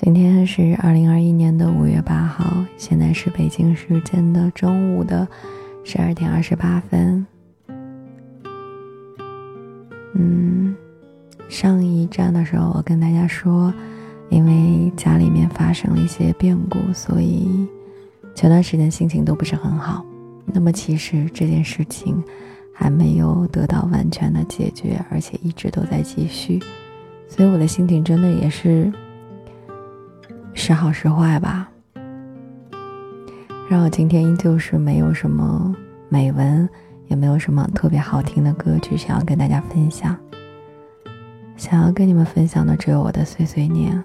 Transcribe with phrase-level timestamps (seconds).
[0.00, 5.26] 今天是二零二一年的五月八号，现在是北京时间的中午的
[5.82, 7.26] 十二点二十八分。
[10.14, 10.72] 嗯，
[11.48, 13.74] 上一站的时候，我跟大家说，
[14.28, 17.66] 因为家里面发生了一些变故，所以
[18.36, 20.06] 前段时间心情都不是很好。
[20.46, 22.22] 那么，其实这件事情
[22.72, 26.62] 还没有得到完全的解决，而且一直都在继续，
[27.28, 28.92] 所以我的心情真的也是。
[30.58, 31.70] 时好时坏吧。
[33.70, 35.72] 然后今天依旧是没有什么
[36.08, 36.68] 美文，
[37.06, 40.18] 也没有什么特别好听的歌曲想要跟大家分享。
[41.56, 44.04] 想要跟你们分享的只有我的碎碎念。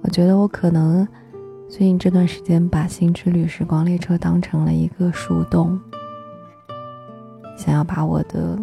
[0.00, 1.06] 我觉得我可能
[1.68, 5.78] 最近这段时间把《星之旅时光列车》当成了一个树洞，
[7.58, 8.58] 想要把我的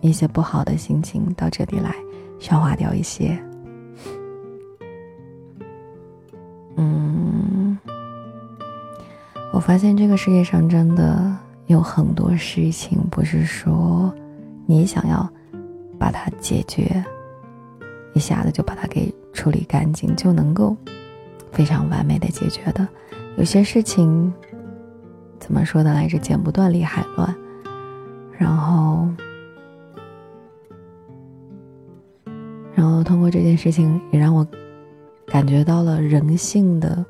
[0.00, 1.94] 一些不好的心情到这里来
[2.40, 3.40] 消化掉一些。
[6.76, 7.78] 嗯
[9.52, 14.12] 我发现这个世界上真的有很多事情，不是说
[14.66, 15.28] 你想要
[15.98, 17.04] 把它解决，
[18.14, 20.76] 一下子就把它给处理干净，就能够
[21.52, 22.86] 非常完美的解决的。
[23.36, 24.32] 有些事情
[25.38, 26.18] 怎么说的来着？
[26.18, 27.34] 剪不断，理还乱。
[28.36, 29.08] 然后，
[32.74, 34.44] 然后通过这件事情，也让我
[35.34, 37.04] 感觉到了人性的。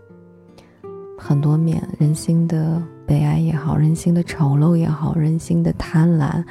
[1.18, 6.42] 很多面，人心的悲哀也好，人心的丑陋也好，人心的贪婪、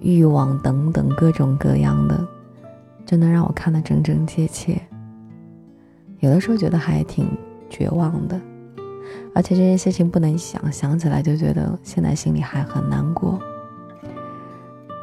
[0.00, 2.28] 欲望等等各种各样的，
[3.06, 4.78] 真的让我看得真真切切。
[6.20, 7.26] 有的时候觉得还挺
[7.70, 8.38] 绝望的，
[9.34, 13.38] 而且这件事情不能想，想起来就觉得现在心里还很难过。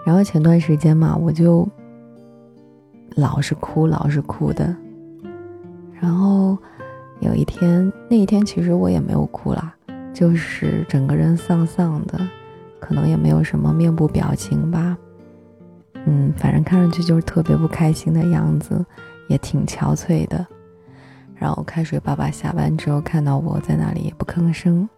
[0.06, 1.68] 然后前段时间嘛，我就
[3.16, 4.76] 老是哭，老是哭的，
[6.02, 6.58] 然后。
[7.24, 9.76] 有一天，那一天其实我也没有哭啦，
[10.12, 12.20] 就是整个人丧丧的，
[12.80, 14.98] 可能也没有什么面部表情吧，
[16.08, 18.84] 嗯，反正看上去就是特别不开心的样子，
[19.28, 20.44] 也挺憔悴的。
[21.36, 24.90] 然后开水爸爸下班之后看到我在那里也不吭声，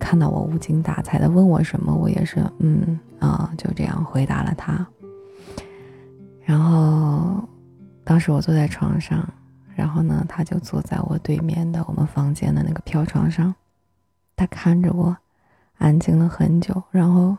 [0.00, 4.84] 看到我无精打采的问我什么，我也是嗯啊就这样回答了他。
[6.42, 7.48] 然后，
[8.02, 9.24] 当时我坐在床上。
[9.76, 13.54] 然后呢，他就坐在我对面的我们房间的那个飘床上，
[14.34, 15.14] 他看着我，
[15.76, 17.36] 安静了很久，然后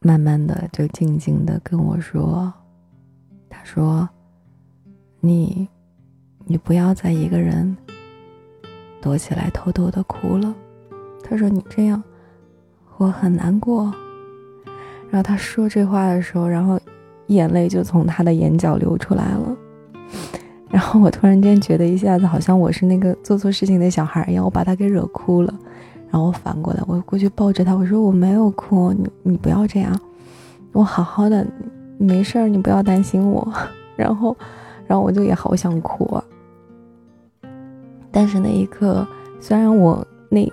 [0.00, 2.54] 慢慢的就静静的跟我说
[3.50, 4.08] ：“他说，
[5.18, 5.68] 你，
[6.44, 7.76] 你不要再一个人
[9.02, 10.54] 躲起来偷偷的哭了。
[11.24, 12.00] 他说你这样，
[12.98, 13.92] 我很难过。”
[15.10, 16.80] 然后他说这话的时候，然后
[17.26, 19.56] 眼泪就从他的眼角流出来了。
[20.68, 25.54] 然后我突然间觉得一下子好像我是那个做错事情的小孩一样，我把他给惹哭了。
[26.10, 29.98] 然后我反过来，我过去抱着他，我说我没有哭，你你不要这样，
[30.72, 31.46] 我好好的，
[31.98, 33.52] 没事儿，你不要担心我。
[33.96, 34.36] 然后，
[34.86, 36.24] 然后我就也好想哭啊。
[38.10, 39.06] 但是那一刻，
[39.40, 40.50] 虽然我那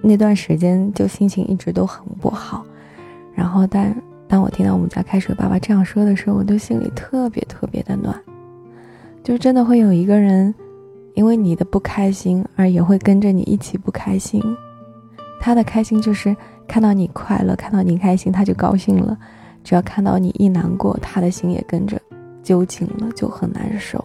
[0.00, 2.64] 那段时间就心情一直都很不好，
[3.34, 3.94] 然后但
[4.26, 8.14] 当我听到我们家开水爸爸这样说的时候，我就心里特别特别的暖。
[9.28, 10.54] 就真的会有一个人，
[11.12, 14.42] 因为你的不开心而也会跟着你一起不开心。
[15.38, 16.34] 他的开心就是
[16.66, 19.14] 看到你快乐，看到你开心，他就高兴了；
[19.62, 22.00] 只要看到你一难过，他的心也跟着
[22.42, 24.02] 揪紧了，就很难受。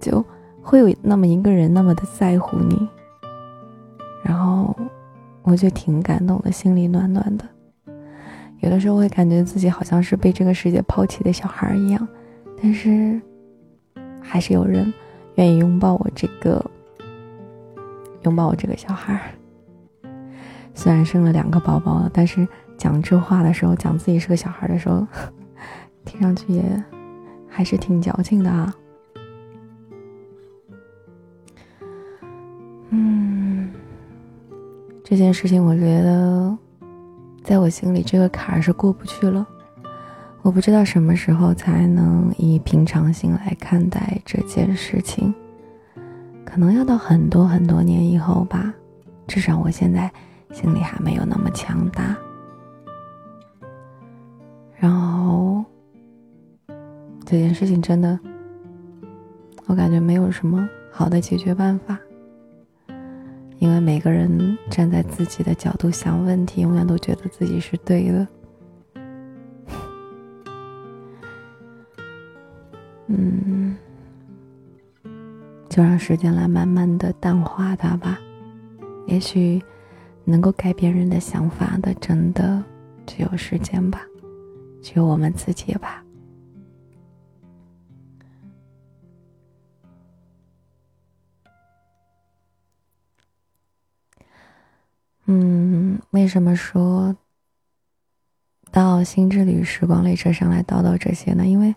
[0.00, 0.24] 就
[0.62, 2.88] 会有那么一个人那么的在乎你，
[4.24, 4.74] 然后
[5.42, 7.44] 我就挺感动的，心里暖暖的。
[8.60, 12.08] 有的时候会感觉自己好像是被这个世界抛弃的小孩一样，
[12.62, 13.20] 但是。
[14.22, 14.92] 还是有人
[15.34, 16.64] 愿意拥抱我这个，
[18.22, 19.20] 拥抱我这个小孩儿。
[20.74, 25.06] 虽然生了两个宝宝了，但是讲这话的时候，讲自己是个小孩的时候，
[26.04, 26.62] 听上去也
[27.48, 28.74] 还是挺矫情的啊。
[32.88, 33.70] 嗯，
[35.04, 36.56] 这件事情我觉得，
[37.42, 39.46] 在我心里这个坎儿是过不去了。
[40.42, 45.32] 我不知道什么时候才能以平常心来看待这件事情，
[46.44, 48.74] 可能要到很多很多年以后吧。
[49.28, 50.12] 至少我现在
[50.50, 52.16] 心里还没有那么强大。
[54.76, 55.64] 然后
[57.24, 58.18] 这件事情真的，
[59.66, 61.96] 我感觉没有什么好的解决办法，
[63.60, 68.26] 因为每个人站在自己的角度想问题，永远都觉得自己是对的。
[73.14, 73.76] 嗯，
[75.68, 78.18] 就让时间来慢慢的淡化它吧。
[79.06, 79.62] 也许
[80.24, 82.62] 能够改变人的想法的，真的
[83.06, 84.00] 只有时间吧，
[84.82, 86.02] 只有我们自己吧。
[95.26, 97.14] 嗯，为什么说
[98.70, 101.46] 到心之旅时光列车上来叨叨这些呢？
[101.46, 101.74] 因为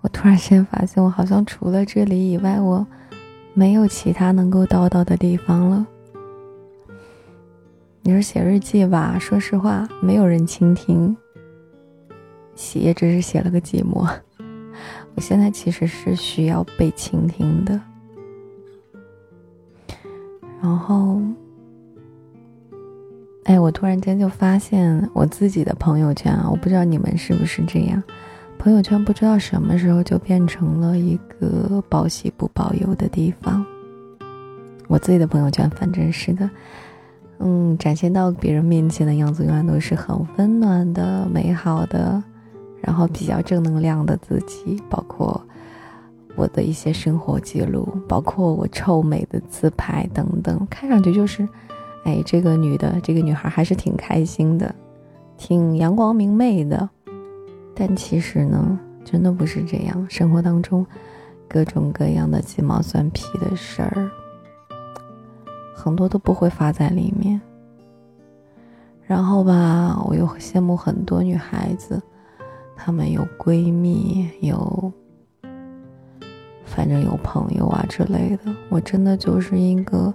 [0.00, 2.86] 我突然间发现，我好像除了这里以外，我
[3.54, 5.86] 没有其他能够叨叨的地方了。
[8.02, 11.16] 你说写日记吧，说实话，没有人倾听，
[12.54, 14.08] 写只是写了个寂寞。
[15.14, 17.80] 我现在其实是需要被倾听的，
[20.62, 21.20] 然后。
[23.44, 28.02] 哎，我突然间就发现我自己的朋友圈啊，我不知道你们是不是这样，
[28.58, 33.64] 朋友圈不知道什么时候就变成了一个报喜不报忧的地方。
[34.88, 36.50] 我自己的朋友圈反正是的，
[37.38, 42.22] 嗯，展现到别人面前的样子永远都是很温暖的、美好的，
[42.80, 45.40] 然后比较正能量的自己，包括
[46.34, 51.48] 我的一些生活记录，包括我臭美的自拍等等，看上去就是。
[52.04, 54.74] 哎，这个女的，这个女孩还是挺开心的，
[55.36, 56.88] 挺阳光明媚的。
[57.80, 60.04] 但其实呢，真的不是这样。
[60.10, 60.84] 生活当中，
[61.46, 64.10] 各种各样的鸡毛蒜皮的事儿，
[65.76, 67.40] 很多都不会发在里面。
[69.06, 72.02] 然后吧，我又羡慕很多女孩子，
[72.74, 74.92] 她们有闺蜜，有，
[76.64, 78.52] 反正有朋友啊之类的。
[78.70, 80.12] 我真的就是一个。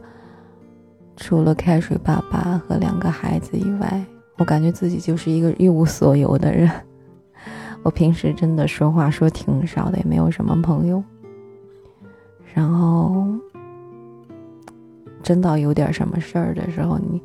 [1.16, 4.04] 除了开水爸爸和两个孩子以外，
[4.38, 6.70] 我感觉自己就是一个一无所有的人。
[7.84, 11.04] 我平时真的说话说挺少的，也没有什么朋友。
[12.54, 13.26] 然后，
[15.22, 17.22] 真到有点什么事儿的时候，你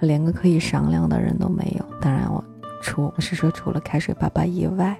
[0.00, 1.84] 连个可以商量的人都没有。
[2.00, 2.42] 当然，我
[2.80, 4.96] 除我是说除了开水爸爸以外，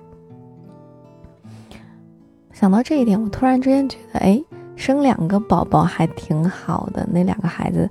[2.53, 4.43] 想到这一点，我突然之间觉得，哎，
[4.75, 7.09] 生两个宝宝还挺好的。
[7.11, 7.89] 那两个孩子。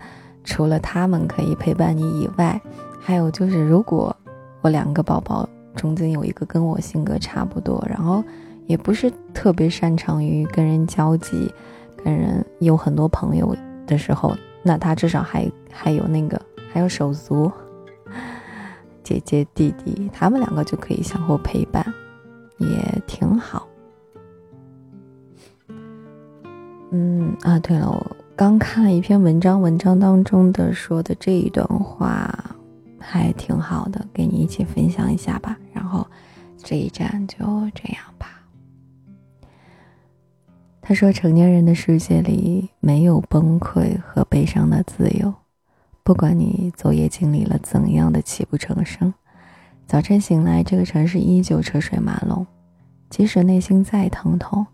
[0.48, 2.62] 除了他们可以陪伴你以外，
[3.02, 4.16] 还有就是，如果
[4.62, 8.24] 我两个宝宝中间有一个跟我性格差不多，然后
[8.66, 11.52] 也不是特别擅长于跟人交际，
[12.04, 13.56] 跟人有很多朋友
[13.86, 16.42] 的时候，那他至少还还有那个
[16.72, 17.52] 还有手足，
[19.04, 21.86] 姐姐弟弟，他们两个就可以相互陪伴，
[22.58, 22.68] 也
[23.06, 23.68] 挺好。
[26.92, 28.16] 嗯啊，对了，我。
[28.38, 32.30] 刚看了一篇文章，文章当中的说的这一段话
[33.00, 35.58] 还挺好的，给你一起分享一下吧。
[36.58, 37.38] 这一站就
[37.76, 38.42] 这样吧。
[40.82, 45.34] 他说：“成年人的世界里没有崩溃和悲伤的自由，
[46.04, 49.12] 不管你昨夜经历了怎样的泣不成声，
[49.88, 52.46] 早晨醒来，这个城市依旧车水马龙。
[53.10, 54.66] 即使内心再疼痛，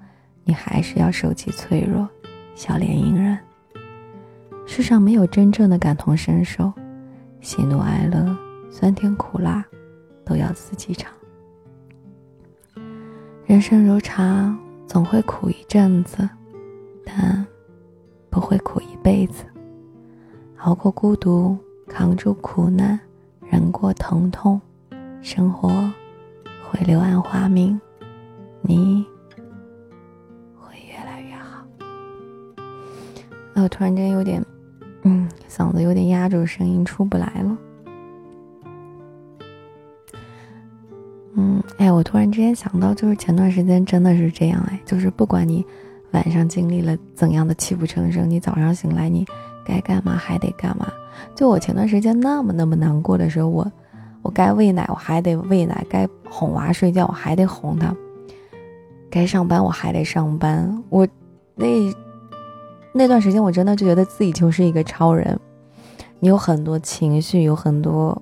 [0.44, 2.08] 你还是要收起脆弱，
[2.56, 3.38] 笑脸迎人。”
[4.68, 6.72] 世上没有真正的感同身受，
[7.40, 8.38] 喜怒哀乐、
[8.70, 9.66] 酸甜苦辣，
[10.26, 11.12] 都要自己尝。
[13.46, 14.58] 人生如茶，
[14.88, 16.30] 总会苦一阵子，
[17.04, 17.46] 但
[18.30, 19.44] 不会苦一辈子。
[20.58, 21.58] 熬过孤独，
[21.88, 23.00] 扛住苦难，
[23.42, 24.62] 忍过疼痛，
[25.22, 25.70] 生活
[26.64, 27.80] 会柳暗花明，
[28.62, 29.06] 你
[30.56, 31.66] 会越来越好。
[33.56, 34.44] 我突然间有点。
[35.04, 37.58] 嗯，嗓子有点压住，声音出不来了。
[41.82, 45.66] 哎，我突然之间想到，就是前段时间真的是这样，哎，就是不管你
[46.12, 49.26] 晚上经历了怎样的泣不成声，你早上醒来，你
[49.66, 50.88] 该干嘛还得干嘛。
[51.34, 53.72] 就我前段时间那么那么难过的时候，我
[54.22, 57.96] 我该喂奶我还得喂奶，该哄娃睡觉我还得哄他，
[59.10, 61.08] 该上班我还得上班，我
[61.56, 61.66] 那。
[62.94, 65.40] 那段时间，我真的就觉得自己就是一个超人。
[66.20, 68.22] 你有很多情绪，有很多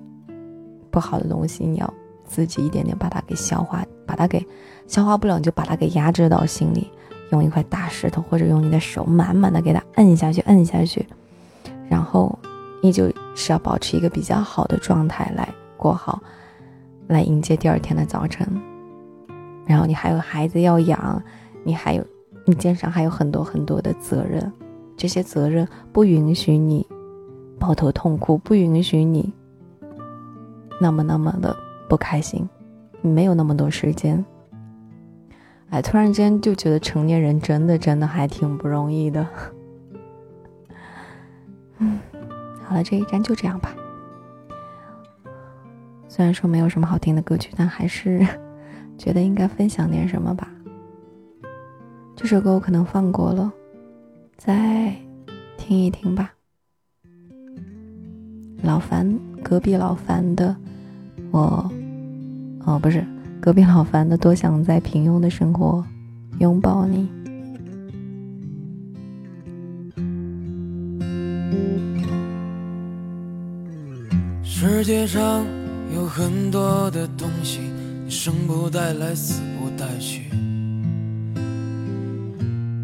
[0.92, 1.94] 不好的东西，你要
[2.30, 4.46] 自己一点点把它给消化，把它给
[4.86, 6.88] 消化不了，你就把它给压制到心里，
[7.32, 11.04] 用一块大石头或者用你的手满满的给它摁下去，摁下去，
[11.88, 12.38] 然后
[12.82, 16.22] 依旧是要保持一个比较好的状态来过好，
[17.08, 18.46] 来迎接第二天的早晨。
[19.66, 21.22] 然后你还有孩子要养，
[21.64, 22.04] 你还有。
[22.46, 24.50] 你肩上还有很多很多的责任，
[24.96, 26.84] 这些责任不允许你
[27.60, 29.32] 抱头痛哭，不允许你
[30.80, 31.54] 那么那么的
[31.90, 32.48] 不开心，
[33.02, 34.24] 没有那么多时间。
[35.70, 39.26] 哎，突然间就觉得成年人真的真的还挺不容易的。
[41.78, 41.98] 嗯，
[42.64, 43.74] 好了，这一站就这样吧。
[46.06, 48.24] 虽然说没有什么好听的歌曲，但还是
[48.96, 50.48] 觉得应该分享点什么吧。
[52.14, 53.52] 这首歌我可能放过了，
[54.36, 54.94] 再
[55.56, 56.32] 听一听吧。
[58.62, 60.54] 老樊，隔壁老樊的
[61.30, 61.70] 我，
[62.70, 63.04] 哦，不是
[63.40, 65.84] 隔壁老樊的，多想在平庸的生活
[66.38, 67.08] 拥抱你。
[74.44, 75.44] 世界上
[75.92, 77.58] 有很多的东西，
[78.04, 80.30] 你生不带来，死不带去。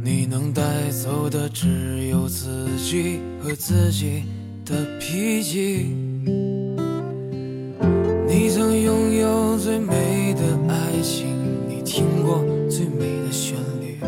[0.03, 4.25] 你能带走的只有自己和自己
[4.65, 5.95] 的脾气。
[12.77, 13.99] 最美的旋律，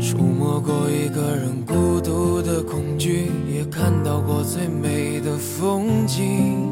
[0.00, 6.71] 触摸过一个人孤独的恐惧，也看到过最美的风景。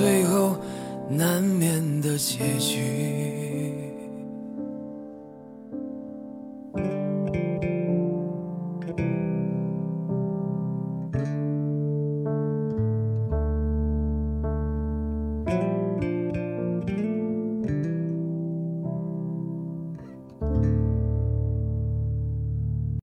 [0.00, 0.56] 最后
[1.10, 3.39] 难免的结局。